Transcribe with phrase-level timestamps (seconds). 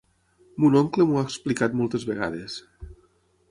[0.63, 2.59] Mon oncle m'ho ha explicat moltes vegades.